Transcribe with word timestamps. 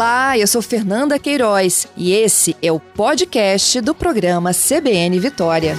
Olá, 0.00 0.38
eu 0.38 0.46
sou 0.46 0.62
Fernanda 0.62 1.18
Queiroz 1.18 1.86
e 1.94 2.14
esse 2.14 2.56
é 2.62 2.72
o 2.72 2.80
podcast 2.80 3.82
do 3.82 3.94
programa 3.94 4.50
CBN 4.54 5.20
Vitória. 5.20 5.74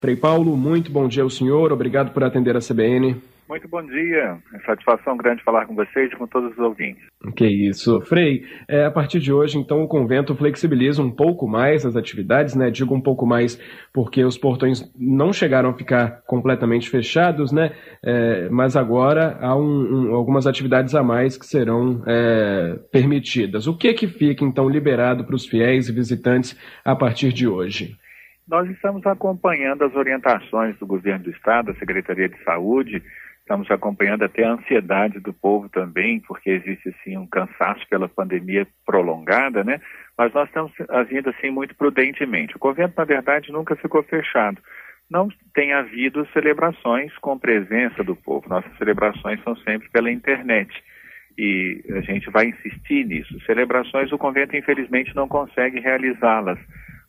Frei 0.00 0.14
Paulo, 0.14 0.56
muito 0.56 0.92
bom 0.92 1.08
dia 1.08 1.24
ao 1.24 1.28
senhor, 1.28 1.72
obrigado 1.72 2.12
por 2.12 2.22
atender 2.22 2.56
a 2.56 2.60
CBN. 2.60 3.20
Muito 3.50 3.66
bom 3.66 3.82
dia. 3.82 4.38
É 4.54 4.60
satisfação 4.60 5.16
grande 5.16 5.42
falar 5.42 5.66
com 5.66 5.74
vocês 5.74 6.12
e 6.12 6.14
com 6.14 6.24
todos 6.24 6.52
os 6.52 6.58
ouvintes. 6.60 7.02
Que 7.34 7.48
isso. 7.48 8.00
Frei, 8.02 8.44
é, 8.68 8.84
a 8.84 8.92
partir 8.92 9.18
de 9.18 9.32
hoje, 9.32 9.58
então, 9.58 9.82
o 9.82 9.88
convento 9.88 10.36
flexibiliza 10.36 11.02
um 11.02 11.10
pouco 11.10 11.48
mais 11.48 11.84
as 11.84 11.96
atividades, 11.96 12.54
né? 12.54 12.70
Digo 12.70 12.94
um 12.94 13.00
pouco 13.00 13.26
mais 13.26 13.60
porque 13.92 14.22
os 14.22 14.38
portões 14.38 14.88
não 14.96 15.32
chegaram 15.32 15.70
a 15.70 15.74
ficar 15.74 16.22
completamente 16.28 16.88
fechados, 16.88 17.50
né? 17.50 17.72
É, 18.04 18.48
mas 18.50 18.76
agora 18.76 19.36
há 19.40 19.56
um, 19.56 19.62
um, 20.10 20.14
algumas 20.14 20.46
atividades 20.46 20.94
a 20.94 21.02
mais 21.02 21.36
que 21.36 21.44
serão 21.44 22.04
é, 22.06 22.78
permitidas. 22.92 23.66
O 23.66 23.76
que 23.76 23.88
é 23.88 23.92
que 23.92 24.06
fica, 24.06 24.44
então, 24.44 24.68
liberado 24.68 25.24
para 25.24 25.34
os 25.34 25.44
fiéis 25.44 25.88
e 25.88 25.92
visitantes 25.92 26.56
a 26.84 26.94
partir 26.94 27.32
de 27.32 27.48
hoje? 27.48 27.96
Nós 28.48 28.68
estamos 28.70 29.04
acompanhando 29.06 29.82
as 29.82 29.94
orientações 29.96 30.78
do 30.78 30.86
governo 30.86 31.24
do 31.24 31.30
estado, 31.30 31.66
da 31.66 31.78
Secretaria 31.78 32.28
de 32.28 32.40
Saúde, 32.44 33.02
Estamos 33.50 33.68
acompanhando 33.68 34.22
até 34.22 34.44
a 34.44 34.52
ansiedade 34.52 35.18
do 35.18 35.32
povo 35.32 35.68
também, 35.68 36.20
porque 36.20 36.50
existe 36.50 36.88
assim 36.90 37.16
um 37.16 37.26
cansaço 37.26 37.84
pela 37.88 38.08
pandemia 38.08 38.64
prolongada, 38.86 39.64
né? 39.64 39.80
Mas 40.16 40.32
nós 40.32 40.46
estamos 40.46 40.70
agindo 40.88 41.30
assim 41.30 41.50
muito 41.50 41.74
prudentemente. 41.74 42.54
O 42.54 42.60
convento, 42.60 42.94
na 42.96 43.02
verdade, 43.02 43.50
nunca 43.50 43.74
ficou 43.74 44.04
fechado. 44.04 44.62
Não 45.10 45.28
tem 45.52 45.72
havido 45.72 46.24
celebrações 46.32 47.12
com 47.18 47.36
presença 47.36 48.04
do 48.04 48.14
povo. 48.14 48.48
Nossas 48.48 48.70
celebrações 48.78 49.42
são 49.42 49.56
sempre 49.56 49.88
pela 49.88 50.12
internet 50.12 50.72
e 51.36 51.82
a 51.90 52.02
gente 52.02 52.30
vai 52.30 52.50
insistir 52.50 53.04
nisso. 53.04 53.36
Celebrações 53.46 54.12
o 54.12 54.18
convento 54.18 54.56
infelizmente 54.56 55.12
não 55.16 55.26
consegue 55.26 55.80
realizá-las 55.80 56.60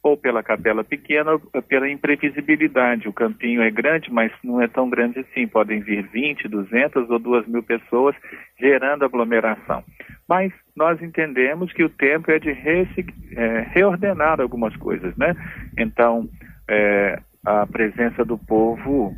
ou 0.03 0.17
pela 0.17 0.41
capela 0.41 0.83
pequena, 0.83 1.31
ou 1.31 1.39
pela 1.61 1.89
imprevisibilidade. 1.89 3.07
O 3.07 3.13
campinho 3.13 3.61
é 3.61 3.69
grande, 3.69 4.11
mas 4.11 4.31
não 4.43 4.61
é 4.61 4.67
tão 4.67 4.89
grande 4.89 5.19
assim. 5.19 5.47
Podem 5.47 5.79
vir 5.81 6.07
20, 6.07 6.47
200 6.47 7.09
ou 7.09 7.19
2 7.19 7.47
mil 7.47 7.61
pessoas 7.61 8.15
gerando 8.59 9.05
aglomeração. 9.05 9.83
Mas 10.27 10.51
nós 10.75 11.01
entendemos 11.01 11.71
que 11.73 11.83
o 11.83 11.89
tempo 11.89 12.31
é 12.31 12.39
de 12.39 12.49
é, 12.49 13.67
reordenar 13.73 14.41
algumas 14.41 14.75
coisas, 14.77 15.15
né? 15.17 15.35
Então, 15.77 16.27
é, 16.67 17.19
a 17.45 17.67
presença 17.67 18.23
do 18.23 18.37
povo, 18.37 19.13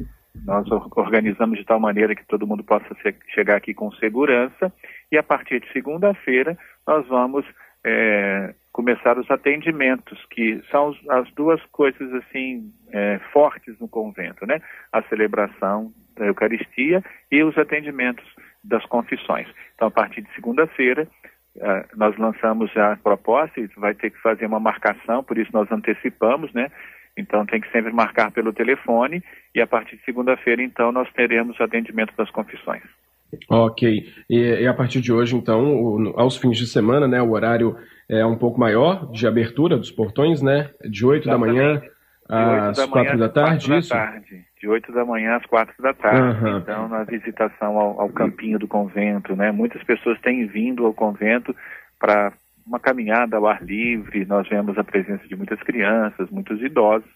nós 0.46 0.68
organizamos 0.96 1.60
de 1.60 1.66
tal 1.66 1.80
maneira 1.80 2.16
que 2.16 2.26
todo 2.26 2.48
mundo 2.48 2.64
possa 2.64 2.88
chegar 3.34 3.56
aqui 3.56 3.74
com 3.74 3.92
segurança 3.94 4.74
e 5.12 5.18
a 5.18 5.24
partir 5.24 5.60
de 5.60 5.72
segunda-feira 5.72 6.58
nós 6.86 7.08
vamos 7.08 7.46
é, 7.86 8.54
começar 8.74 9.18
os 9.20 9.30
atendimentos, 9.30 10.20
que 10.32 10.62
são 10.70 10.96
as 11.10 11.32
duas 11.34 11.64
coisas 11.68 12.12
assim 12.16 12.74
é, 12.92 13.20
fortes 13.32 13.80
no 13.80 13.88
convento, 13.88 14.46
né? 14.46 14.60
A 14.92 15.02
celebração 15.04 15.94
da 16.18 16.26
Eucaristia 16.26 17.04
e 17.32 17.44
os 17.44 17.58
atendimentos 17.58 18.26
das 18.64 18.84
confissões. 18.88 19.48
Então, 19.76 19.88
a 19.88 19.92
partir 19.92 20.22
de 20.22 20.34
segunda-feira, 20.34 21.08
é, 21.56 21.86
nós 21.96 22.18
lançamos 22.18 22.72
já 22.72 22.94
a 22.94 22.98
proposta 22.98 23.60
e 23.60 23.68
vai 23.78 23.94
ter 23.94 24.10
que 24.10 24.20
fazer 24.22 24.48
uma 24.48 24.60
marcação, 24.60 25.24
por 25.24 25.38
isso 25.38 25.52
nós 25.54 25.72
antecipamos, 25.72 26.52
né? 26.52 26.70
Então 27.16 27.46
tem 27.46 27.62
que 27.62 27.72
sempre 27.72 27.94
marcar 27.94 28.32
pelo 28.32 28.52
telefone 28.52 29.24
e 29.54 29.62
a 29.62 29.68
partir 29.68 29.98
de 29.98 30.04
segunda-feira, 30.04 30.64
então, 30.64 30.92
nós 30.92 31.12
teremos 31.14 31.62
atendimento 31.62 32.14
das 32.18 32.32
confissões. 32.32 32.82
Ok. 33.50 34.06
E, 34.30 34.38
e, 34.38 34.68
a 34.68 34.74
partir 34.74 35.02
de 35.02 35.12
hoje, 35.12 35.36
então, 35.36 35.76
o, 35.76 36.14
aos 36.20 36.38
fins 36.38 36.58
de 36.58 36.68
semana, 36.68 37.08
né, 37.08 37.22
o 37.22 37.32
horário 37.32 37.76
é 38.10 38.26
um 38.26 38.38
pouco 38.38 38.60
maior 38.60 39.12
de 39.12 39.26
abertura 39.28 39.78
dos 39.78 39.92
portões, 39.92 40.42
né? 40.42 40.70
De 40.90 41.06
8 41.06 41.28
da 41.28 41.38
manhã 41.38 41.82
às 42.28 42.86
4 42.86 43.18
da 43.18 43.30
tarde, 43.30 43.78
isso? 43.78 43.90
Tarde. 43.90 44.46
De 44.60 44.68
8 44.68 44.92
da 44.92 45.06
manhã 45.06 45.36
às 45.36 45.46
4 45.46 45.74
da 45.82 45.94
tarde. 45.94 46.46
Uhum. 46.46 46.58
Então, 46.58 46.88
na 46.88 47.04
visitação 47.04 47.78
ao, 47.78 48.02
ao 48.02 48.10
campinho 48.10 48.60
do 48.60 48.68
convento, 48.68 49.36
né? 49.36 49.52
Muitas 49.52 49.84
pessoas 49.84 50.20
têm 50.22 50.46
vindo 50.48 50.86
ao 50.86 50.94
convento 50.94 51.56
para 52.00 52.34
uma 52.66 52.80
caminhada 52.80 53.38
ao 53.38 53.48
ar 53.48 53.64
livre. 53.64 54.26
Nós 54.26 54.48
vemos 54.48 54.78
a 54.78 54.84
presença 54.84 55.28
de 55.28 55.36
muitas 55.36 55.60
crianças, 55.62 56.30
muitos 56.30 56.62
idosos. 56.62 57.10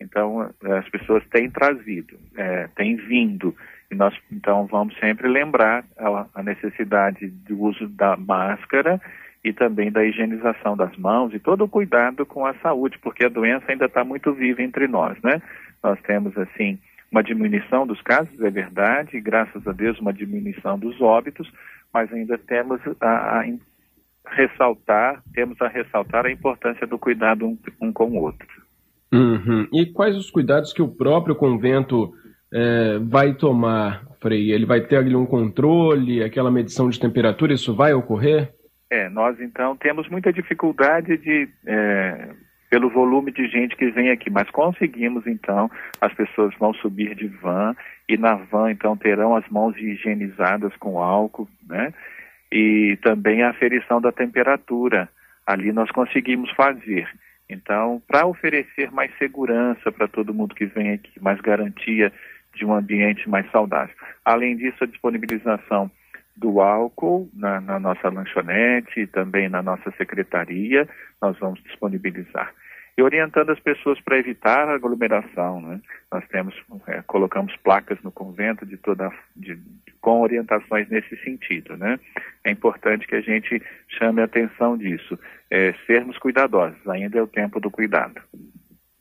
Então, 0.00 0.50
as 0.78 0.88
pessoas 0.88 1.24
têm 1.28 1.48
trazido, 1.48 2.18
é, 2.36 2.68
têm 2.74 2.96
vindo. 2.96 3.54
E 3.92 3.94
nós, 3.94 4.14
então, 4.32 4.66
vamos 4.66 4.98
sempre 4.98 5.28
lembrar 5.28 5.84
a, 5.98 6.26
a 6.34 6.42
necessidade 6.42 7.28
do 7.28 7.60
uso 7.60 7.86
da 7.90 8.16
máscara 8.16 8.98
e 9.44 9.52
também 9.52 9.92
da 9.92 10.02
higienização 10.02 10.74
das 10.74 10.96
mãos 10.96 11.34
e 11.34 11.38
todo 11.38 11.64
o 11.64 11.68
cuidado 11.68 12.24
com 12.24 12.46
a 12.46 12.54
saúde, 12.54 12.98
porque 13.02 13.26
a 13.26 13.28
doença 13.28 13.66
ainda 13.68 13.84
está 13.84 14.02
muito 14.02 14.32
viva 14.32 14.62
entre 14.62 14.88
nós, 14.88 15.20
né? 15.22 15.42
Nós 15.82 16.00
temos, 16.06 16.34
assim, 16.38 16.78
uma 17.10 17.22
diminuição 17.22 17.86
dos 17.86 18.00
casos, 18.00 18.40
é 18.40 18.48
verdade, 18.48 19.20
graças 19.20 19.66
a 19.66 19.72
Deus, 19.72 20.00
uma 20.00 20.12
diminuição 20.12 20.78
dos 20.78 20.98
óbitos, 20.98 21.52
mas 21.92 22.10
ainda 22.10 22.38
temos 22.38 22.80
a, 22.98 23.40
a 23.40 23.44
ressaltar, 24.26 25.22
temos 25.34 25.60
a 25.60 25.68
ressaltar 25.68 26.24
a 26.24 26.32
importância 26.32 26.86
do 26.86 26.98
cuidado 26.98 27.46
um, 27.46 27.58
um 27.78 27.92
com 27.92 28.06
o 28.06 28.22
outro. 28.22 28.48
Uhum. 29.12 29.68
E 29.70 29.84
quais 29.92 30.16
os 30.16 30.30
cuidados 30.30 30.72
que 30.72 30.80
o 30.80 30.88
próprio 30.88 31.34
convento 31.36 32.14
é, 32.52 32.98
vai 32.98 33.34
tomar, 33.34 34.02
Frei? 34.20 34.52
Ele 34.52 34.66
vai 34.66 34.80
ter 34.80 34.96
ali 34.96 35.16
um 35.16 35.26
controle, 35.26 36.22
aquela 36.22 36.50
medição 36.50 36.90
de 36.90 37.00
temperatura, 37.00 37.54
isso 37.54 37.74
vai 37.74 37.94
ocorrer? 37.94 38.52
É, 38.90 39.08
nós 39.08 39.40
então 39.40 39.74
temos 39.74 40.08
muita 40.10 40.30
dificuldade 40.30 41.16
de 41.16 41.48
é, 41.66 42.28
pelo 42.68 42.90
volume 42.90 43.32
de 43.32 43.48
gente 43.48 43.74
que 43.76 43.90
vem 43.90 44.10
aqui, 44.10 44.30
mas 44.30 44.50
conseguimos 44.50 45.26
então, 45.26 45.70
as 46.00 46.12
pessoas 46.12 46.54
vão 46.58 46.74
subir 46.74 47.14
de 47.14 47.26
van 47.26 47.74
e 48.08 48.16
na 48.16 48.34
van 48.34 48.70
então 48.70 48.96
terão 48.96 49.34
as 49.34 49.48
mãos 49.48 49.76
higienizadas 49.76 50.74
com 50.76 50.98
álcool, 50.98 51.48
né? 51.66 51.92
E 52.52 52.98
também 53.02 53.42
a 53.42 53.50
aferição 53.50 54.00
da 54.00 54.12
temperatura. 54.12 55.08
Ali 55.46 55.72
nós 55.72 55.90
conseguimos 55.90 56.50
fazer. 56.52 57.08
Então, 57.48 58.02
para 58.06 58.26
oferecer 58.26 58.90
mais 58.90 59.10
segurança 59.18 59.90
para 59.90 60.08
todo 60.08 60.34
mundo 60.34 60.54
que 60.54 60.66
vem 60.66 60.92
aqui, 60.92 61.20
mais 61.20 61.40
garantia 61.40 62.12
de 62.54 62.64
um 62.64 62.74
ambiente 62.74 63.28
mais 63.28 63.50
saudável. 63.50 63.94
Além 64.24 64.56
disso, 64.56 64.84
a 64.84 64.86
disponibilização 64.86 65.90
do 66.36 66.60
álcool 66.60 67.28
na, 67.34 67.60
na, 67.60 67.78
nossa 67.78 68.08
lanchonete 68.08 69.00
e 69.00 69.06
também 69.06 69.48
na 69.48 69.62
nossa 69.62 69.90
secretaria, 69.92 70.88
nós 71.20 71.38
vamos 71.38 71.62
disponibilizar. 71.62 72.52
E 72.96 73.02
orientando 73.02 73.50
as 73.50 73.60
pessoas 73.60 73.98
para 74.00 74.18
evitar 74.18 74.68
a 74.68 74.74
aglomeração, 74.74 75.62
né? 75.62 75.80
Nós 76.10 76.26
temos, 76.28 76.54
é, 76.86 77.00
colocamos 77.02 77.56
placas 77.56 77.98
no 78.02 78.12
convento 78.12 78.66
de 78.66 78.76
toda, 78.76 79.10
de, 79.34 79.58
com 80.00 80.20
orientações 80.20 80.88
nesse 80.90 81.16
sentido, 81.24 81.74
né? 81.76 81.98
É 82.44 82.50
importante 82.50 83.06
que 83.06 83.14
a 83.14 83.22
gente 83.22 83.62
chame 83.88 84.20
a 84.20 84.24
atenção 84.24 84.76
disso, 84.76 85.18
é, 85.50 85.74
sermos 85.86 86.18
cuidadosos, 86.18 86.86
ainda 86.86 87.18
é 87.18 87.22
o 87.22 87.26
tempo 87.26 87.58
do 87.58 87.70
cuidado. 87.70 88.20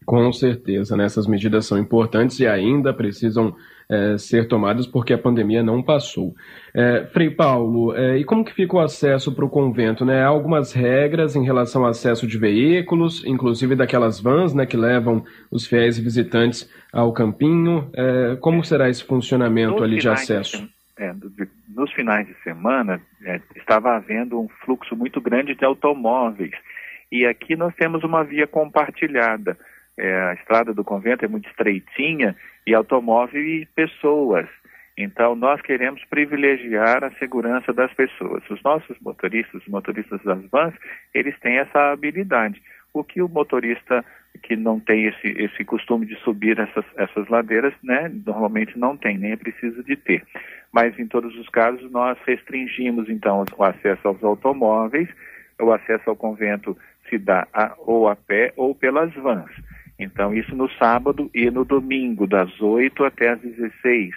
Com 0.06 0.32
certeza, 0.34 0.98
né? 0.98 1.06
essas 1.06 1.28
medidas 1.28 1.66
são 1.66 1.78
importantes 1.78 2.40
e 2.40 2.48
ainda 2.48 2.92
precisam 2.92 3.56
é, 3.88 4.18
ser 4.18 4.48
tomadas 4.48 4.88
porque 4.88 5.14
a 5.14 5.18
pandemia 5.18 5.62
não 5.62 5.84
passou. 5.84 6.34
É, 6.74 7.06
Frei 7.14 7.30
Paulo, 7.30 7.96
é, 7.96 8.18
e 8.18 8.24
como 8.24 8.44
que 8.44 8.54
fica 8.54 8.78
o 8.78 8.80
acesso 8.80 9.34
para 9.36 9.46
o 9.46 9.50
convento? 9.50 10.04
Né? 10.04 10.24
Há 10.24 10.28
algumas 10.28 10.74
regras 10.74 11.36
em 11.36 11.44
relação 11.44 11.84
ao 11.84 11.90
acesso 11.90 12.26
de 12.26 12.38
veículos, 12.38 13.24
inclusive 13.26 13.76
daquelas 13.76 14.20
vans 14.20 14.54
né, 14.56 14.66
que 14.66 14.76
levam 14.76 15.24
os 15.52 15.68
fiéis 15.68 15.98
e 15.98 16.02
visitantes 16.02 16.70
ao 16.92 17.14
campinho. 17.14 17.90
É, 17.94 18.38
como 18.40 18.64
será 18.64 18.90
esse 18.90 19.04
funcionamento 19.04 19.74
nos 19.74 19.84
ali 19.84 20.00
de 20.00 20.10
acesso? 20.10 20.68
É, 20.98 21.14
de, 21.14 21.48
nos 21.76 21.92
finais 21.94 22.26
de 22.26 22.34
semana 22.44 23.00
é, 23.24 23.40
estava 23.56 23.96
havendo 23.96 24.40
um 24.40 24.48
fluxo 24.64 24.96
muito 24.96 25.22
grande 25.22 25.54
de 25.54 25.64
automóveis 25.64 26.52
e 27.12 27.26
aqui 27.26 27.56
nós 27.56 27.76
temos 27.76 28.04
uma 28.04 28.24
via 28.24 28.48
compartilhada 28.48 29.58
é, 29.98 30.22
a 30.22 30.34
estrada 30.34 30.74
do 30.74 30.84
convento 30.84 31.26
é 31.26 31.28
muito 31.28 31.50
estreitinha 31.50 32.36
e 32.66 32.74
automóvel 32.74 33.42
e 33.42 33.66
pessoas. 33.76 34.48
Então, 34.98 35.36
nós 35.36 35.62
queremos 35.62 36.04
privilegiar 36.06 37.04
a 37.04 37.12
segurança 37.12 37.74
das 37.74 37.94
pessoas. 37.94 38.44
Os 38.50 38.62
nossos 38.62 38.98
motoristas, 39.00 39.62
os 39.62 39.68
motoristas 39.68 40.22
das 40.24 40.44
vans, 40.50 40.74
eles 41.14 41.38
têm 41.40 41.58
essa 41.58 41.92
habilidade. 41.92 42.62
O 42.94 43.04
que 43.04 43.22
o 43.22 43.30
motorista 43.30 44.04
que 44.44 44.56
não 44.56 44.80
tem 44.80 45.06
esse, 45.06 45.28
esse 45.28 45.64
costume 45.64 46.06
de 46.06 46.16
subir 46.18 46.58
essas, 46.58 46.86
essas 46.96 47.28
ladeiras, 47.28 47.74
né, 47.84 48.12
normalmente 48.26 48.78
não 48.78 48.96
tem, 48.98 49.18
nem 49.18 49.34
é 49.34 49.36
preciso 49.36 49.84
de 49.84 49.96
ter. 49.96 50.24
Mas, 50.72 50.98
em 50.98 51.08
todos 51.08 51.36
os 51.38 51.50
casos, 51.50 51.90
nós 51.92 52.18
restringimos, 52.26 53.10
então, 53.10 53.44
o 53.58 53.64
acesso 53.64 54.08
aos 54.08 54.24
automóveis, 54.24 55.10
o 55.60 55.72
acesso 55.72 56.10
ao 56.10 56.16
convento 56.16 56.78
se 57.10 57.18
dá 57.18 57.48
a, 57.54 57.76
ou 57.78 58.08
a 58.08 58.16
pé 58.16 58.54
ou 58.56 58.74
pelas 58.74 59.14
vans. 59.14 59.52
Então, 60.00 60.34
isso 60.34 60.56
no 60.56 60.70
sábado 60.72 61.30
e 61.34 61.50
no 61.52 61.64
domingo, 61.64 62.26
das 62.26 62.60
8 62.60 63.04
até 63.04 63.30
as 63.30 63.40
16. 63.40 64.16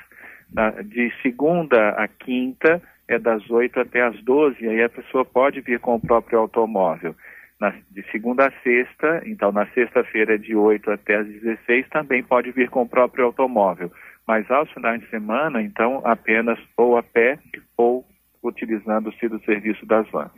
de 0.86 1.12
segunda 1.22 1.90
a 1.90 2.08
quinta, 2.08 2.80
é 3.06 3.18
das 3.18 3.48
8 3.50 3.80
até 3.80 4.02
as 4.02 4.18
12, 4.22 4.66
aí 4.66 4.82
a 4.82 4.88
pessoa 4.88 5.24
pode 5.24 5.60
vir 5.60 5.78
com 5.78 5.96
o 5.96 6.00
próprio 6.00 6.38
automóvel. 6.38 7.14
Na, 7.60 7.72
de 7.90 8.02
segunda 8.10 8.46
a 8.48 8.52
sexta, 8.62 9.22
então 9.26 9.52
na 9.52 9.66
sexta-feira 9.68 10.38
de 10.38 10.56
8 10.56 10.90
até 10.90 11.16
as 11.16 11.26
16, 11.26 11.88
também 11.88 12.22
pode 12.22 12.50
vir 12.50 12.68
com 12.68 12.82
o 12.82 12.88
próprio 12.88 13.26
automóvel. 13.26 13.92
Mas 14.26 14.50
aos 14.50 14.70
finais 14.72 15.00
de 15.00 15.08
semana, 15.10 15.62
então, 15.62 16.00
apenas 16.04 16.58
ou 16.76 16.96
a 16.96 17.02
pé 17.02 17.38
ou 17.76 18.04
utilizando-se 18.42 19.28
do 19.28 19.38
serviço 19.44 19.84
das 19.86 20.08
vans. 20.10 20.30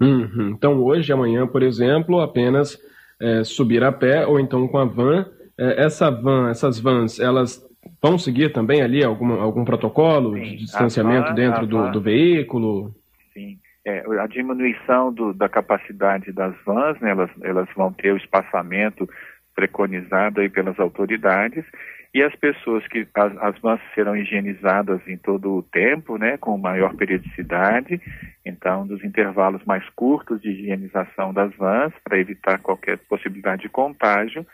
Uhum. 0.00 0.50
Então, 0.50 0.82
hoje, 0.82 1.12
amanhã, 1.12 1.46
por 1.46 1.62
exemplo, 1.62 2.20
apenas 2.20 2.78
é, 3.22 3.44
subir 3.44 3.84
a 3.84 3.92
pé 3.92 4.26
ou 4.26 4.40
então 4.40 4.66
com 4.66 4.78
a 4.78 4.84
van. 4.84 5.26
É, 5.56 5.84
essa 5.84 6.10
van, 6.10 6.50
essas 6.50 6.80
vans, 6.80 7.20
elas 7.20 7.64
vão 8.02 8.18
seguir 8.18 8.52
também 8.52 8.82
ali 8.82 9.04
algum, 9.04 9.40
algum 9.40 9.64
protocolo 9.64 10.34
Sim, 10.34 10.42
de 10.42 10.56
distanciamento 10.56 11.28
van, 11.28 11.34
dentro 11.34 11.66
do, 11.66 11.90
do, 11.90 12.00
veículo? 12.00 12.94
Sim. 13.32 13.58
É, 13.86 14.02
a 14.20 14.26
diminuição 14.26 15.12
do, 15.12 15.32
da 15.32 15.48
capacidade 15.48 16.32
das 16.32 16.54
vans, 16.64 16.98
né, 17.00 17.10
elas, 17.10 17.30
elas 17.42 17.68
vão 17.76 17.92
ter 17.92 18.12
o 18.12 18.16
espaçamento 18.16 19.08
preconizado 19.54 20.40
aí 20.40 20.48
pelas 20.48 20.78
autoridades 20.80 21.64
e 22.14 22.22
as 22.22 22.34
pessoas 22.36 22.86
que 22.88 23.06
as, 23.14 23.36
as 23.38 23.58
vans 23.60 23.80
serão 23.94 24.14
higienizadas 24.14 25.00
em 25.06 25.16
todo 25.16 25.56
o 25.56 25.62
tempo, 25.62 26.18
né, 26.18 26.36
com 26.36 26.58
maior 26.58 26.94
periodicidade, 26.94 28.00
então 28.44 28.86
dos 28.86 29.02
intervalos 29.02 29.64
mais 29.64 29.88
curtos 29.90 30.40
de 30.40 30.50
higienização 30.50 31.32
das 31.32 31.54
vans 31.56 31.92
para 32.04 32.18
evitar 32.18 32.58
qualquer 32.58 32.98
possibilidade 32.98 33.62
de 33.62 33.68
contágio 33.68 34.46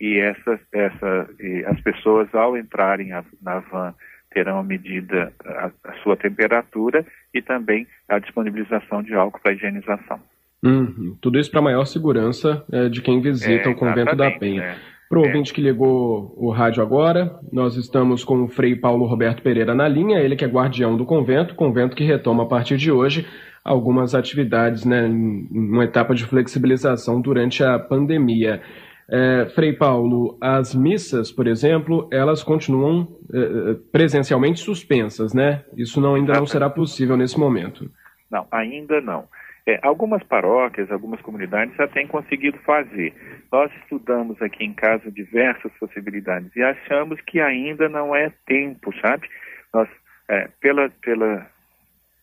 e 0.00 0.18
essa, 0.18 0.60
essa 0.72 1.28
e 1.40 1.64
as 1.66 1.80
pessoas 1.80 2.32
ao 2.34 2.56
entrarem 2.56 3.12
a, 3.12 3.24
na 3.42 3.58
van 3.60 3.94
terão 4.32 4.62
medida 4.62 5.32
a, 5.44 5.70
a, 5.84 5.92
sua 6.02 6.16
temperatura 6.16 7.04
e 7.34 7.42
também 7.42 7.86
a 8.08 8.18
disponibilização 8.18 9.02
de 9.02 9.12
álcool 9.12 9.40
para 9.42 9.52
higienização. 9.52 10.18
Uhum. 10.62 11.18
Tudo 11.20 11.38
isso 11.38 11.50
para 11.50 11.60
maior 11.60 11.84
segurança 11.84 12.64
é, 12.72 12.88
de 12.88 13.02
quem 13.02 13.20
visita 13.20 13.68
é, 13.68 13.72
o 13.72 13.74
convento 13.74 14.16
da 14.16 14.30
Penha. 14.30 14.62
Né? 14.62 14.76
Para 15.12 15.20
o 15.20 15.24
é. 15.24 15.26
ouvinte 15.26 15.52
que 15.52 15.60
ligou 15.60 16.32
o 16.38 16.50
rádio 16.50 16.82
agora, 16.82 17.38
nós 17.52 17.76
estamos 17.76 18.24
com 18.24 18.44
o 18.44 18.48
Frei 18.48 18.74
Paulo 18.74 19.04
Roberto 19.04 19.42
Pereira 19.42 19.74
na 19.74 19.86
linha, 19.86 20.18
ele 20.18 20.34
que 20.34 20.42
é 20.42 20.48
guardião 20.48 20.96
do 20.96 21.04
convento, 21.04 21.54
convento 21.54 21.94
que 21.94 22.02
retoma 22.02 22.44
a 22.44 22.46
partir 22.46 22.78
de 22.78 22.90
hoje 22.90 23.28
algumas 23.62 24.14
atividades, 24.14 24.86
né, 24.86 25.06
em 25.06 25.46
uma 25.52 25.84
etapa 25.84 26.14
de 26.14 26.24
flexibilização 26.24 27.20
durante 27.20 27.62
a 27.62 27.78
pandemia. 27.78 28.62
É, 29.06 29.44
Frei 29.54 29.74
Paulo, 29.74 30.38
as 30.40 30.74
missas, 30.74 31.30
por 31.30 31.46
exemplo, 31.46 32.08
elas 32.10 32.42
continuam 32.42 33.06
é, 33.34 33.74
presencialmente 33.92 34.60
suspensas, 34.60 35.34
né? 35.34 35.62
Isso 35.76 36.00
não, 36.00 36.14
ainda 36.14 36.32
não 36.32 36.46
será 36.46 36.70
possível 36.70 37.18
nesse 37.18 37.38
momento. 37.38 37.86
Não, 38.30 38.46
ainda 38.50 38.98
não. 39.02 39.24
É, 39.64 39.78
algumas 39.82 40.22
paróquias, 40.24 40.90
algumas 40.90 41.20
comunidades 41.20 41.76
já 41.76 41.86
têm 41.86 42.06
conseguido 42.06 42.58
fazer. 42.58 43.14
Nós 43.50 43.70
estudamos 43.82 44.40
aqui 44.42 44.64
em 44.64 44.72
casa 44.72 45.10
diversas 45.10 45.72
possibilidades 45.78 46.54
e 46.56 46.62
achamos 46.62 47.20
que 47.20 47.40
ainda 47.40 47.88
não 47.88 48.14
é 48.14 48.32
tempo, 48.44 48.92
sabe? 49.00 49.28
Nós, 49.72 49.88
é, 50.28 50.48
pela, 50.60 50.90
pela, 51.00 51.46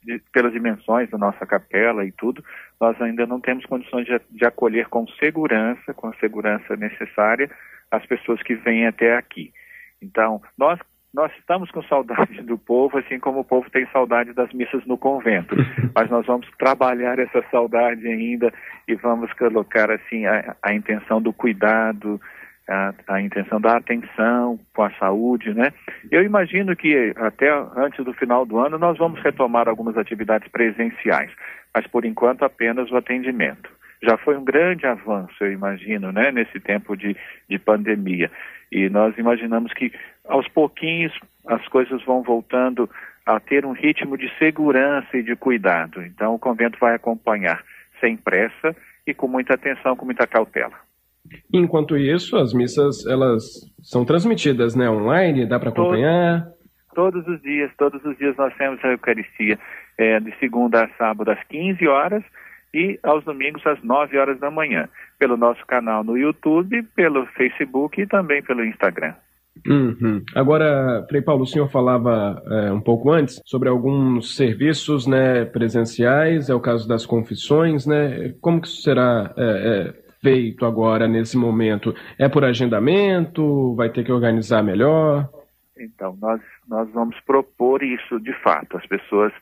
de, 0.04 0.20
pelas 0.34 0.52
dimensões 0.52 1.10
da 1.10 1.18
nossa 1.18 1.46
capela 1.46 2.04
e 2.06 2.12
tudo, 2.12 2.44
nós 2.80 3.02
ainda 3.02 3.26
não 3.26 3.40
temos 3.40 3.66
condições 3.66 4.06
de, 4.06 4.20
de 4.32 4.46
acolher 4.46 4.88
com 4.90 5.08
segurança, 5.08 5.94
com 5.94 6.08
a 6.08 6.14
segurança 6.16 6.76
necessária, 6.76 7.50
as 7.90 8.06
pessoas 8.06 8.44
que 8.44 8.56
vêm 8.56 8.86
até 8.86 9.16
aqui. 9.16 9.54
Então, 10.02 10.42
nós 10.58 10.80
nós 11.14 11.32
estamos 11.40 11.72
com 11.72 11.82
saudade 11.84 12.42
do 12.44 12.58
povo, 12.58 12.98
assim 12.98 13.20
como 13.20 13.40
o 13.40 13.44
povo 13.44 13.70
tem 13.72 13.88
saudade 13.92 14.32
das 14.34 14.52
missas 14.54 14.86
no 14.86 14.98
convento. 14.98 15.56
Mas 15.96 16.10
nós 16.10 16.26
vamos 16.26 16.48
trabalhar 16.58 17.18
essa 17.18 17.44
saudade 17.50 18.08
ainda 18.08 18.54
e 18.88 18.96
vamos 18.96 19.32
colocar 19.34 19.90
assim 19.90 20.26
a, 20.26 20.56
a 20.62 20.74
intenção 20.74 21.22
do 21.22 21.34
cuidado, 21.34 22.22
a, 22.68 22.94
a, 23.08 23.22
intenção 23.22 23.60
da 23.60 23.78
atenção 23.78 24.60
com 24.76 24.84
a 24.84 24.92
saúde, 24.92 25.54
né? 25.54 25.74
Eu 26.12 26.24
imagino 26.24 26.76
que 26.76 27.12
até 27.18 27.50
antes 27.76 28.06
do 28.06 28.14
final 28.14 28.46
do 28.46 28.60
ano 28.60 28.78
nós 28.78 28.98
vamos 28.98 29.20
retomar 29.22 29.68
algumas 29.68 29.98
atividades 29.98 30.48
presenciais, 30.50 31.32
mas 31.74 31.88
por 31.88 32.06
enquanto 32.06 32.46
apenas 32.46 32.92
o 32.92 32.98
atendimento. 32.98 33.70
Já 34.02 34.16
foi 34.18 34.38
um 34.38 34.46
grande 34.46 34.86
avanço, 34.86 35.34
eu 35.42 35.52
imagino, 35.52 36.12
né, 36.12 36.32
nesse 36.32 36.58
tempo 36.60 36.96
de, 36.96 37.18
de 37.50 37.60
pandemia. 37.60 38.32
E 38.72 38.90
nós 38.90 39.18
imaginamos 39.18 39.74
que 39.74 39.92
aos 40.28 40.48
pouquinhos 40.48 41.14
as 41.48 41.68
coisas 41.68 42.04
vão 42.06 42.22
voltando 42.22 42.90
a 43.26 43.40
ter 43.40 43.66
um 43.66 43.72
ritmo 43.72 44.18
de 44.18 44.30
segurança 44.38 45.18
e 45.18 45.24
de 45.24 45.36
cuidado. 45.36 46.02
Então 46.02 46.36
o 46.36 46.40
convento 46.40 46.78
vai 46.80 46.96
acompanhar 46.96 47.64
sem 48.00 48.16
pressa 48.16 48.76
e 49.06 49.14
com 49.14 49.28
muita 49.28 49.56
atenção, 49.56 49.96
com 49.96 50.06
muita 50.06 50.28
cautela. 50.28 50.74
Enquanto 51.54 51.98
isso, 51.98 52.38
as 52.38 52.54
missas 52.54 53.06
elas 53.06 53.44
são 53.82 54.06
transmitidas, 54.06 54.76
né, 54.76 54.90
online, 54.90 55.46
dá 55.46 55.60
para 55.60 55.70
acompanhar? 55.70 56.48
Todos, 56.96 57.24
todos, 57.24 57.28
os 57.28 57.42
dias, 57.42 57.72
todos 57.78 58.04
os 58.04 58.18
dias 58.18 58.36
nós 58.38 58.56
temos 58.56 58.84
a 58.84 58.88
Eucaristia 58.90 59.60
é, 59.98 60.20
de 60.20 60.36
segunda 60.40 60.86
a 60.86 60.90
sábado 60.98 61.30
às 61.30 61.44
15 61.44 61.88
horas 61.88 62.24
e 62.74 63.00
aos 63.04 63.24
domingos 63.24 63.66
às 63.66 63.82
9 63.84 64.18
horas 64.18 64.40
da 64.40 64.52
manhã, 64.52 64.88
pelo 65.18 65.38
nosso 65.38 65.66
canal 65.66 66.04
no 66.04 66.18
YouTube, 66.18 66.84
pelo 66.96 67.26
Facebook 67.28 68.02
e 68.02 68.08
também 68.08 68.42
pelo 68.44 68.64
Instagram. 68.64 69.14
Uhum. 69.68 70.24
Agora, 70.36 71.06
Frei 71.10 71.22
Paulo, 71.22 71.44
o 71.44 71.48
senhor 71.48 71.70
falava 71.70 72.42
é, 72.50 72.72
um 72.72 72.80
pouco 72.80 73.12
antes 73.12 73.42
sobre 73.46 73.68
alguns 73.68 74.36
serviços 74.36 75.06
né, 75.06 75.46
presenciais, 75.46 76.50
é 76.50 76.54
o 76.54 76.62
caso 76.62 76.88
das 76.88 77.06
confissões, 77.06 77.86
né? 77.86 78.34
Como 78.40 78.62
que 78.62 78.68
isso 78.68 78.82
será 78.82 79.34
é, 79.36 79.44
é, 79.44 79.94
feito 80.22 80.66
agora, 80.66 81.08
nesse 81.08 81.38
momento? 81.38 81.94
É 82.18 82.30
por 82.30 82.46
agendamento? 82.46 83.76
Vai 83.76 83.90
ter 83.90 84.04
que 84.04 84.12
organizar 84.12 84.64
melhor? 84.64 85.28
Então, 85.78 86.18
nós, 86.22 86.42
nós 86.68 86.90
vamos 86.92 87.20
propor 87.22 87.84
isso 87.84 88.20
de 88.20 88.34
fato. 88.42 88.78
As 88.78 88.86
pessoas 88.86 89.34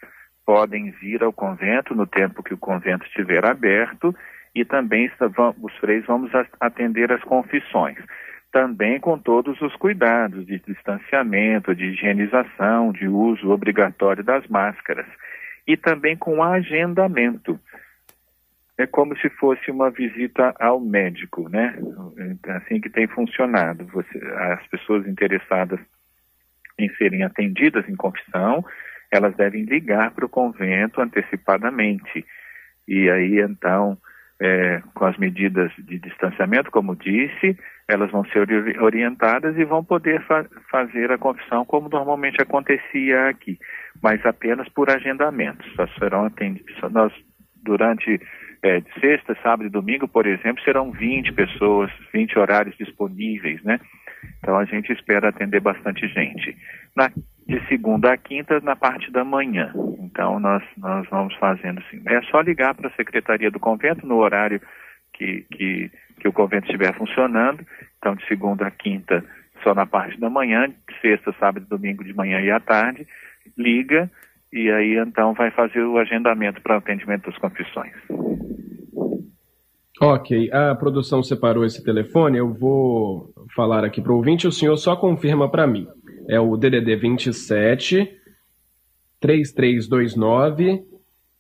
podem 0.48 0.90
vir 0.92 1.22
ao 1.22 1.32
convento 1.32 1.94
no 1.94 2.08
tempo 2.08 2.42
que 2.42 2.56
o 2.56 2.58
convento 2.58 3.06
estiver 3.06 3.46
aberto 3.46 4.16
e 4.56 4.66
também 4.66 5.12
os 5.62 5.78
freis 5.78 6.04
vamos 6.08 6.32
atender 6.60 7.12
as 7.12 7.24
confissões 7.24 7.98
também 8.52 9.00
com 9.00 9.20
todos 9.20 9.62
os 9.62 9.76
cuidados 9.76 10.45
de 10.45 10.60
distanciamento, 10.60 11.76
de 11.76 11.86
higienização, 11.86 12.92
de 12.92 13.07
uso 13.07 13.52
obrigatório 13.52 14.24
das 14.24 14.48
máscaras 14.48 15.06
e 15.68 15.76
também 15.76 16.16
com 16.16 16.42
agendamento. 16.42 17.60
É 18.78 18.88
como 18.88 19.18
se 19.18 19.30
fosse 19.30 19.69
uma 19.69 19.90
visita 19.90 20.56
ao 20.60 20.80
médico, 20.80 21.50
né? 21.50 21.78
É 22.45 22.52
assim 22.54 22.80
que 22.80 22.90
tem 22.90 23.07
funcionado. 23.07 23.86
Você, 23.88 24.18
as 24.36 24.66
pessoas 24.68 25.07
interessadas 25.07 25.80
em 26.80 26.90
serem 26.95 27.24
atendidas 27.24 27.88
em 27.90 27.95
confissão, 27.95 28.64
elas 29.11 29.35
devem 29.35 29.64
ligar 29.64 30.11
para 30.11 30.26
o 30.26 30.30
convento 30.30 31.02
antecipadamente. 31.02 32.26
E 32.87 33.09
aí, 33.09 33.40
então, 33.42 33.97
é, 34.40 34.81
com 34.94 35.06
as 35.06 35.18
medidas 35.18 35.71
de 35.78 35.99
distanciamento, 35.99 36.71
como 36.71 36.95
disse, 36.95 37.57
elas 37.87 38.11
vão 38.11 38.26
ser 38.26 38.47
orientadas 38.80 39.57
e 39.57 39.64
vão 39.64 39.83
poder 39.83 40.21
fa 40.23 40.45
fazer 40.69 41.11
a 41.11 41.18
confissão 41.18 41.66
como 41.66 41.90
normalmente 41.90 42.42
acontecia 42.42 43.30
aqui, 43.30 43.57
mas 44.02 44.23
apenas 44.26 44.68
por 44.69 44.90
agendamento. 44.90 45.66
Só 45.76 45.87
serão 45.99 46.26
atendidos, 46.26 46.76
nós, 46.92 47.14
durante 47.64 48.19
é, 48.64 48.81
sexta, 48.99 49.35
sábado 49.42 49.68
e 49.68 49.69
domingo, 49.69 50.07
por 50.07 50.26
exemplo, 50.26 50.64
serão 50.64 50.92
20 50.92 51.31
pessoas, 51.33 51.92
20 52.14 52.37
horários 52.37 52.76
disponíveis, 52.78 53.61
né? 53.64 53.80
Então 54.40 54.57
a 54.57 54.66
gente 54.66 54.92
espera 54.92 55.30
atender 55.30 55.61
bastante 55.61 56.07
gente. 56.07 56.57
Na, 56.95 57.11
de 57.47 57.66
segunda 57.68 58.13
a 58.13 58.18
quinta, 58.18 58.59
na 58.59 58.75
parte 58.75 59.11
da 59.11 59.23
manhã. 59.23 59.73
Então 59.99 60.39
nós, 60.39 60.63
nós 60.77 61.07
vamos 61.09 61.35
fazendo 61.35 61.80
assim. 61.80 62.01
É 62.06 62.21
só 62.23 62.42
ligar 62.42 62.75
para 62.75 62.89
a 62.89 62.95
Secretaria 62.95 63.49
do 63.49 63.59
Convento 63.59 64.06
no 64.06 64.18
horário 64.18 64.61
que, 65.13 65.45
que 65.51 65.92
que 66.19 66.27
o 66.27 66.33
convento 66.33 66.66
estiver 66.66 66.95
funcionando. 66.95 67.66
Então, 67.97 68.16
de 68.16 68.25
segunda 68.27 68.68
a 68.68 68.71
quinta, 68.71 69.23
só 69.63 69.73
na 69.73 69.85
parte 69.85 70.19
da 70.19 70.30
manhã, 70.30 70.71
sexta, 71.01 71.33
sábado 71.39 71.66
domingo 71.68 72.04
de 72.04 72.13
manhã 72.13 72.39
e 72.42 72.51
à 72.51 72.59
tarde, 72.59 73.07
liga 73.57 74.09
e 74.51 74.71
aí 74.71 74.97
então 74.97 75.33
vai 75.33 75.51
fazer 75.51 75.81
o 75.81 75.97
agendamento 75.97 76.61
para 76.61 76.77
atendimento 76.77 77.30
das 77.30 77.37
confissões. 77.37 77.94
Ok, 79.99 80.49
a 80.54 80.75
produção 80.75 81.23
separou 81.23 81.66
esse 81.66 81.83
telefone, 81.83 82.37
eu 82.37 82.54
vou 82.54 83.33
falar 83.56 83.83
aqui 83.83 83.99
para 83.99 84.11
o 84.11 84.18
ouvinte, 84.18 84.47
o 84.47 84.51
senhor 84.51 84.77
só 84.77 84.95
confirma 84.95 85.49
para 85.49 85.66
mim. 85.66 85.87
É 86.28 86.40
o 86.40 86.57
DDD 86.57 86.96
27 86.96 88.18
3329 89.19 90.98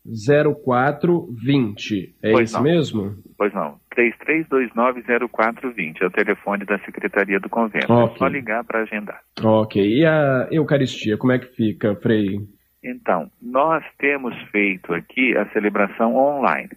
0420. 0.07 2.15
É 2.23 2.31
pois 2.31 2.49
isso 2.49 2.57
não. 2.57 2.63
mesmo? 2.63 3.15
Pois 3.37 3.53
não. 3.53 3.77
33290420 3.95 6.01
é 6.01 6.05
o 6.05 6.11
telefone 6.11 6.65
da 6.65 6.79
Secretaria 6.79 7.39
do 7.39 7.47
Convento. 7.49 7.91
Ok. 7.91 8.15
É 8.15 8.19
só 8.19 8.27
ligar 8.27 8.63
para 8.63 8.81
agendar. 8.81 9.21
Ok. 9.43 9.83
E 9.83 10.05
a 10.05 10.47
Eucaristia, 10.51 11.17
como 11.17 11.33
é 11.33 11.39
que 11.39 11.47
fica, 11.47 11.95
Frei? 11.95 12.39
Então, 12.83 13.31
nós 13.41 13.83
temos 13.97 14.35
feito 14.51 14.93
aqui 14.93 15.35
a 15.35 15.49
celebração 15.49 16.15
online 16.15 16.69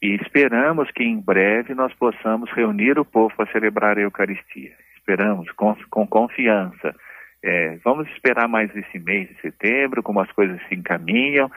e 0.00 0.14
esperamos 0.14 0.88
que 0.92 1.02
em 1.02 1.20
breve 1.20 1.74
nós 1.74 1.92
possamos 1.94 2.48
reunir 2.52 2.96
o 2.98 3.04
povo 3.04 3.34
para 3.36 3.50
celebrar 3.52 3.98
a 3.98 4.02
Eucaristia. 4.02 4.70
Esperamos 4.96 5.50
com, 5.52 5.76
com 5.90 6.06
confiança. 6.06 6.94
É, 7.42 7.78
vamos 7.84 8.08
esperar 8.10 8.48
mais 8.48 8.74
esse 8.76 8.98
mês 8.98 9.28
de 9.28 9.40
setembro, 9.40 10.02
como 10.02 10.20
as 10.20 10.30
coisas 10.32 10.60
se 10.68 10.74
encaminham. 10.74 11.50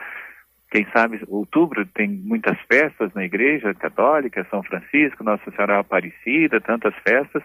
Quem 0.70 0.86
sabe, 0.92 1.20
outubro 1.28 1.86
tem 1.86 2.08
muitas 2.08 2.58
festas 2.62 3.12
na 3.14 3.24
Igreja 3.24 3.72
Católica, 3.74 4.44
São 4.50 4.60
Francisco, 4.62 5.22
Nossa 5.22 5.48
Senhora 5.52 5.78
Aparecida, 5.78 6.60
tantas 6.60 6.92
festas, 7.06 7.44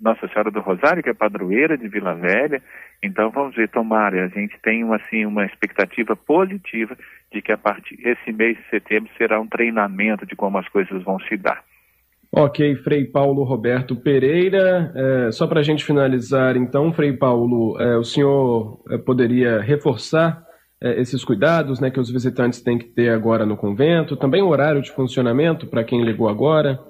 Nossa 0.00 0.28
Senhora 0.28 0.48
do 0.48 0.60
Rosário, 0.60 1.02
que 1.02 1.10
é 1.10 1.14
padroeira 1.14 1.76
de 1.76 1.88
Vila 1.88 2.14
Velha. 2.14 2.62
Então 3.02 3.30
vamos 3.30 3.56
ver, 3.56 3.68
tomara, 3.68 4.26
a 4.26 4.28
gente 4.28 4.56
tem 4.62 4.84
uma, 4.84 4.96
assim, 4.96 5.26
uma 5.26 5.44
expectativa 5.44 6.14
positiva 6.14 6.96
de 7.32 7.42
que 7.42 7.50
a 7.50 7.58
partir 7.58 7.98
esse 8.06 8.32
mês 8.32 8.56
de 8.56 8.70
setembro 8.70 9.10
será 9.18 9.40
um 9.40 9.48
treinamento 9.48 10.24
de 10.24 10.36
como 10.36 10.58
as 10.58 10.68
coisas 10.68 11.02
vão 11.02 11.18
se 11.18 11.36
dar. 11.36 11.64
Ok, 12.34 12.76
Frei 12.76 13.04
Paulo 13.04 13.44
Roberto 13.44 13.94
Pereira. 13.94 14.90
É, 14.96 15.32
só 15.32 15.46
para 15.46 15.60
a 15.60 15.62
gente 15.62 15.84
finalizar, 15.84 16.56
então, 16.56 16.90
Frei 16.90 17.12
Paulo, 17.12 17.78
é, 17.78 17.98
o 17.98 18.04
senhor 18.04 18.82
é, 18.88 18.96
poderia 18.96 19.60
reforçar 19.60 20.42
é, 20.80 20.98
esses 20.98 21.22
cuidados 21.22 21.78
né, 21.78 21.90
que 21.90 22.00
os 22.00 22.10
visitantes 22.10 22.62
têm 22.62 22.78
que 22.78 22.86
ter 22.86 23.10
agora 23.10 23.44
no 23.44 23.54
convento? 23.54 24.16
Também 24.16 24.40
o 24.40 24.48
horário 24.48 24.80
de 24.80 24.90
funcionamento 24.92 25.66
para 25.66 25.84
quem 25.84 26.02
ligou 26.02 26.26
agora? 26.26 26.80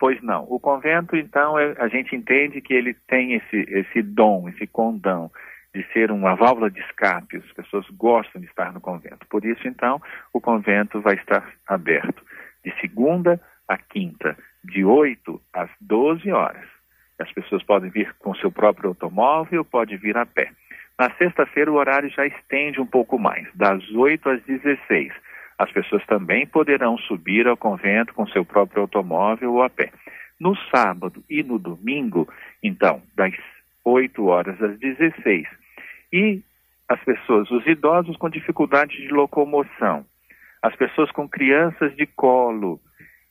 Pois 0.00 0.20
não. 0.22 0.46
O 0.48 0.58
convento, 0.58 1.16
então, 1.16 1.58
é, 1.58 1.74
a 1.78 1.88
gente 1.88 2.16
entende 2.16 2.62
que 2.62 2.72
ele 2.72 2.94
tem 3.06 3.34
esse, 3.34 3.56
esse 3.68 4.00
dom, 4.00 4.48
esse 4.48 4.66
condão 4.66 5.30
de 5.74 5.84
ser 5.92 6.10
uma 6.10 6.34
válvula 6.34 6.70
de 6.70 6.80
escape. 6.80 7.36
As 7.36 7.52
pessoas 7.52 7.86
gostam 7.90 8.40
de 8.40 8.46
estar 8.46 8.72
no 8.72 8.80
convento. 8.80 9.26
Por 9.28 9.44
isso, 9.44 9.68
então, 9.68 10.00
o 10.32 10.40
convento 10.40 10.98
vai 11.02 11.16
estar 11.16 11.46
aberto 11.66 12.24
de 12.64 12.72
segunda 12.80 13.38
a 13.68 13.76
quinta, 13.76 14.36
de 14.64 14.84
8 14.84 15.40
às 15.52 15.70
12 15.80 16.30
horas. 16.30 16.68
As 17.18 17.30
pessoas 17.32 17.62
podem 17.62 17.90
vir 17.90 18.14
com 18.18 18.34
seu 18.34 18.50
próprio 18.50 18.88
automóvel, 18.88 19.64
pode 19.64 19.96
vir 19.96 20.16
a 20.16 20.26
pé. 20.26 20.50
Na 20.98 21.10
sexta-feira, 21.16 21.70
o 21.70 21.76
horário 21.76 22.10
já 22.10 22.26
estende 22.26 22.80
um 22.80 22.86
pouco 22.86 23.18
mais, 23.18 23.46
das 23.54 23.88
8 23.90 24.28
às 24.28 24.42
16. 24.42 25.12
As 25.58 25.70
pessoas 25.70 26.04
também 26.06 26.46
poderão 26.46 26.98
subir 26.98 27.46
ao 27.46 27.56
convento 27.56 28.14
com 28.14 28.26
seu 28.26 28.44
próprio 28.44 28.82
automóvel 28.82 29.54
ou 29.54 29.62
a 29.62 29.70
pé. 29.70 29.92
No 30.40 30.56
sábado 30.74 31.22
e 31.30 31.42
no 31.42 31.58
domingo, 31.58 32.28
então, 32.62 33.00
das 33.14 33.34
8 33.84 34.24
horas 34.26 34.60
às 34.60 34.78
16. 34.78 35.46
E 36.12 36.42
as 36.88 37.02
pessoas, 37.04 37.50
os 37.50 37.66
idosos 37.66 38.16
com 38.16 38.28
dificuldade 38.28 38.96
de 38.96 39.08
locomoção, 39.08 40.04
as 40.60 40.74
pessoas 40.76 41.10
com 41.10 41.28
crianças 41.28 41.94
de 41.96 42.06
colo 42.06 42.80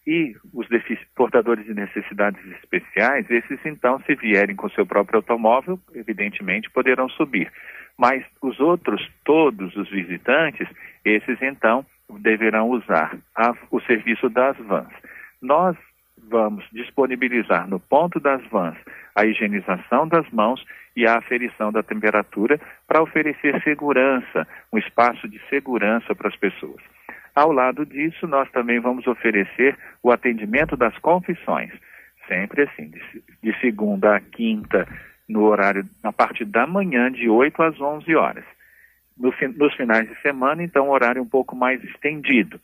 e 0.05 0.35
os 0.53 0.67
portadores 1.15 1.65
de 1.65 1.73
necessidades 1.73 2.43
especiais, 2.57 3.29
esses 3.29 3.59
então, 3.65 3.99
se 4.01 4.15
vierem 4.15 4.55
com 4.55 4.69
seu 4.69 4.85
próprio 4.85 5.17
automóvel, 5.17 5.79
evidentemente 5.93 6.69
poderão 6.71 7.07
subir. 7.09 7.51
Mas 7.97 8.23
os 8.41 8.59
outros, 8.59 9.07
todos 9.23 9.75
os 9.75 9.89
visitantes, 9.89 10.67
esses 11.05 11.41
então 11.41 11.85
deverão 12.19 12.69
usar 12.69 13.17
a, 13.35 13.53
o 13.69 13.79
serviço 13.81 14.29
das 14.29 14.57
vans. 14.57 14.91
Nós 15.41 15.77
vamos 16.17 16.65
disponibilizar 16.71 17.67
no 17.67 17.79
ponto 17.79 18.19
das 18.19 18.43
vans 18.47 18.77
a 19.15 19.25
higienização 19.25 20.07
das 20.07 20.29
mãos 20.31 20.63
e 20.95 21.05
a 21.05 21.17
aferição 21.17 21.71
da 21.71 21.83
temperatura 21.83 22.59
para 22.87 23.01
oferecer 23.01 23.61
segurança, 23.63 24.47
um 24.71 24.77
espaço 24.77 25.27
de 25.27 25.39
segurança 25.49 26.13
para 26.15 26.29
as 26.29 26.35
pessoas. 26.35 26.81
Ao 27.35 27.51
lado 27.51 27.85
disso, 27.85 28.27
nós 28.27 28.49
também 28.51 28.79
vamos 28.79 29.07
oferecer 29.07 29.77
o 30.03 30.11
atendimento 30.11 30.75
das 30.75 30.97
confissões, 30.99 31.71
sempre 32.27 32.63
assim, 32.63 32.89
de, 32.89 33.01
de 33.41 33.59
segunda 33.59 34.15
a 34.15 34.19
quinta, 34.19 34.87
no 35.29 35.43
horário, 35.43 35.85
na 36.03 36.11
parte 36.11 36.43
da 36.43 36.67
manhã, 36.67 37.11
de 37.11 37.29
8 37.29 37.61
às 37.63 37.79
11 37.79 38.15
horas. 38.15 38.43
No, 39.17 39.33
nos 39.55 39.73
finais 39.75 40.07
de 40.09 40.15
semana, 40.21 40.63
então, 40.63 40.89
horário 40.89 41.21
um 41.21 41.27
pouco 41.27 41.55
mais 41.55 41.81
estendido. 41.83 42.59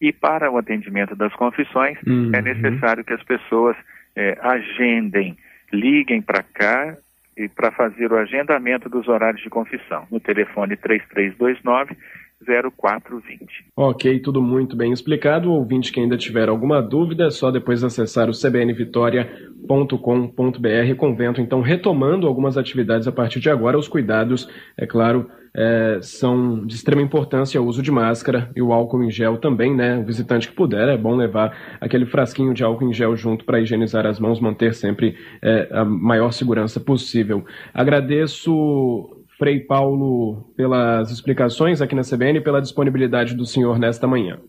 E 0.00 0.12
para 0.12 0.50
o 0.50 0.58
atendimento 0.58 1.14
das 1.16 1.32
confissões, 1.34 1.98
Uhum. 2.06 2.30
é 2.34 2.40
necessário 2.42 3.04
que 3.04 3.12
as 3.12 3.22
pessoas 3.22 3.76
é, 4.14 4.38
agendem, 4.40 5.36
liguem 5.72 6.22
para 6.22 6.42
cá 6.42 6.96
e 7.36 7.48
para 7.48 7.70
fazer 7.70 8.10
o 8.12 8.16
agendamento 8.18 8.88
dos 8.88 9.08
horários 9.08 9.42
de 9.42 9.50
confissão, 9.50 10.06
no 10.10 10.18
telefone 10.20 10.76
3329 10.76 11.96
0420. 12.44 13.66
Ok, 13.76 14.18
tudo 14.20 14.42
muito 14.42 14.76
bem 14.76 14.92
explicado. 14.92 15.50
O 15.50 15.54
ouvinte 15.54 15.92
que 15.92 16.00
ainda 16.00 16.16
tiver 16.16 16.48
alguma 16.48 16.82
dúvida, 16.82 17.26
é 17.26 17.30
só 17.30 17.50
depois 17.50 17.82
acessar 17.82 18.28
o 18.28 18.32
cbnvitoria.com.br. 18.32 20.94
Convento, 20.96 21.40
então, 21.40 21.60
retomando 21.60 22.26
algumas 22.26 22.58
atividades 22.58 23.08
a 23.08 23.12
partir 23.12 23.40
de 23.40 23.48
agora. 23.48 23.78
Os 23.78 23.88
cuidados, 23.88 24.48
é 24.76 24.86
claro, 24.86 25.30
é, 25.56 25.98
são 26.02 26.66
de 26.66 26.74
extrema 26.74 27.00
importância 27.00 27.60
o 27.60 27.64
uso 27.64 27.82
de 27.82 27.90
máscara 27.90 28.50
e 28.54 28.60
o 28.60 28.74
álcool 28.74 29.02
em 29.02 29.10
gel 29.10 29.38
também, 29.38 29.74
né? 29.74 29.96
O 29.96 30.04
visitante 30.04 30.48
que 30.48 30.54
puder, 30.54 30.88
é 30.88 30.98
bom 30.98 31.16
levar 31.16 31.56
aquele 31.80 32.04
frasquinho 32.04 32.52
de 32.52 32.62
álcool 32.62 32.90
em 32.90 32.92
gel 32.92 33.16
junto 33.16 33.44
para 33.46 33.58
higienizar 33.58 34.04
as 34.04 34.20
mãos, 34.20 34.38
manter 34.38 34.74
sempre 34.74 35.16
é, 35.40 35.68
a 35.72 35.84
maior 35.84 36.32
segurança 36.32 36.78
possível. 36.78 37.42
Agradeço 37.72 39.15
Frei 39.38 39.60
Paulo, 39.60 40.54
pelas 40.56 41.10
explicações 41.10 41.82
aqui 41.82 41.94
na 41.94 42.02
CBN 42.02 42.38
e 42.38 42.42
pela 42.42 42.60
disponibilidade 42.60 43.36
do 43.36 43.44
senhor 43.44 43.78
nesta 43.78 44.06
manhã. 44.06 44.40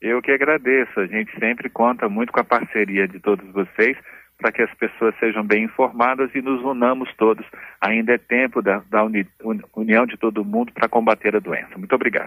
Eu 0.00 0.22
que 0.22 0.30
agradeço. 0.30 1.00
A 1.00 1.06
gente 1.06 1.30
sempre 1.38 1.68
conta 1.68 2.08
muito 2.08 2.32
com 2.32 2.40
a 2.40 2.44
parceria 2.44 3.08
de 3.08 3.18
todos 3.18 3.44
vocês 3.52 3.96
para 4.38 4.52
que 4.52 4.62
as 4.62 4.72
pessoas 4.74 5.14
sejam 5.18 5.44
bem 5.44 5.64
informadas 5.64 6.30
e 6.34 6.40
nos 6.40 6.62
unamos 6.62 7.12
todos. 7.16 7.44
Ainda 7.80 8.14
é 8.14 8.18
tempo 8.18 8.62
da, 8.62 8.82
da 8.88 9.02
uni, 9.04 9.26
união 9.74 10.06
de 10.06 10.16
todo 10.16 10.44
mundo 10.44 10.72
para 10.72 10.88
combater 10.88 11.34
a 11.34 11.40
doença. 11.40 11.76
Muito 11.76 11.94
obrigado. 11.94 12.26